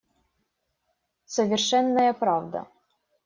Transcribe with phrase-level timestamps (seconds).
[1.25, 2.61] Совершенная правда.